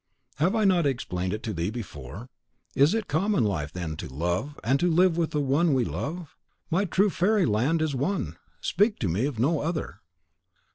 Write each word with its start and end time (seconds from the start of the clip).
"Have 0.37 0.55
I 0.55 0.65
not 0.65 0.87
explained 0.87 1.31
it 1.31 1.43
to 1.43 1.53
thee 1.53 1.69
before? 1.69 2.27
Is 2.75 2.95
it 2.95 3.07
common 3.07 3.43
life, 3.43 3.71
then, 3.71 3.95
to 3.97 4.11
love, 4.11 4.59
and 4.63 4.79
to 4.79 4.89
live 4.89 5.15
with 5.15 5.29
the 5.29 5.39
one 5.41 5.75
we 5.75 5.85
love? 5.85 6.35
My 6.71 6.85
true 6.85 7.11
fairy 7.11 7.45
land 7.45 7.83
is 7.83 7.93
won! 7.93 8.37
Speak 8.61 8.97
to 8.97 9.07
me 9.07 9.27
of 9.27 9.37
no 9.37 9.59
other." 9.59 9.99